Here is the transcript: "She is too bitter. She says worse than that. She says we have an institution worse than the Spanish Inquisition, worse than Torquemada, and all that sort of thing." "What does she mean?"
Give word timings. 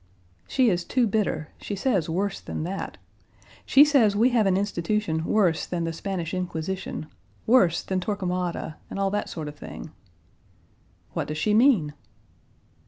"She 0.47 0.71
is 0.71 0.83
too 0.83 1.05
bitter. 1.05 1.49
She 1.59 1.75
says 1.75 2.09
worse 2.09 2.39
than 2.39 2.63
that. 2.63 2.97
She 3.67 3.85
says 3.85 4.15
we 4.15 4.29
have 4.29 4.47
an 4.47 4.57
institution 4.57 5.23
worse 5.25 5.67
than 5.67 5.83
the 5.83 5.93
Spanish 5.93 6.33
Inquisition, 6.33 7.05
worse 7.45 7.83
than 7.83 7.99
Torquemada, 7.99 8.77
and 8.89 8.97
all 8.97 9.11
that 9.11 9.29
sort 9.29 9.47
of 9.47 9.55
thing." 9.55 9.91
"What 11.13 11.27
does 11.27 11.37
she 11.37 11.53
mean?" 11.53 11.93